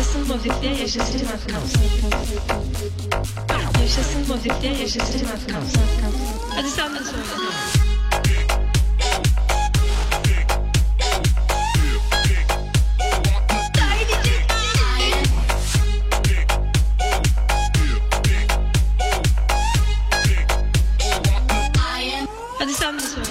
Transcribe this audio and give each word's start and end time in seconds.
Yaşasın 0.00 0.28
modifiye, 0.28 0.72
yaşasın 0.72 1.22
matkap. 1.24 1.62
Yaşasın 3.80 4.28
modifiye, 4.28 4.72
yaşasın 4.72 5.22
matkap. 5.26 5.62
Hadi 6.54 6.70
sen 6.70 6.94
de 6.94 6.98
söyle. 6.98 7.24
Hadi 22.58 22.74
sen 22.74 22.98
de 22.98 23.00
söyle. 23.02 23.29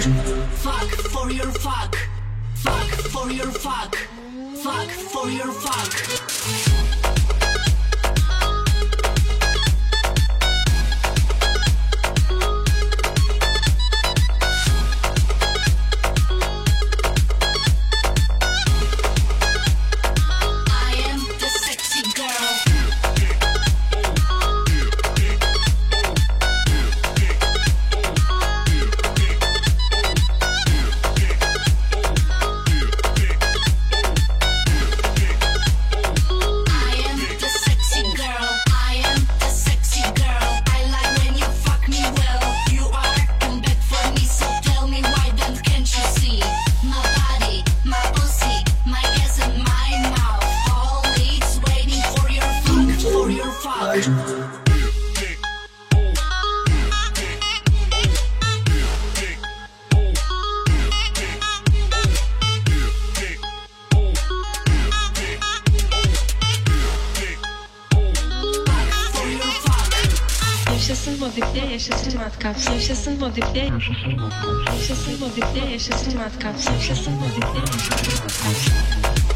Fuck 0.00 0.88
for 1.10 1.30
your 1.30 1.50
fuck, 1.52 1.96
fuck 2.54 2.88
for 3.10 3.30
your 3.30 3.50
fuck, 3.50 3.94
fuck 4.56 4.88
for 4.88 5.28
your 5.28 5.52
fuck. 5.52 6.71
Fuck. 70.82 70.88
Yaşasın 70.88 71.20
modifiye, 71.20 71.72
yaşasın 71.72 72.16
matkap. 72.16 72.56
Yaşasın 72.74 73.20
modifiye, 73.20 73.64
yaşasın 74.66 75.20
modifiye, 75.20 75.70
yaşasın 75.72 76.16
matkap. 76.16 76.54
Yaşasın 76.74 77.12
modifiye, 77.14 77.64
yaşasın 77.72 78.22
matkap. 78.24 79.31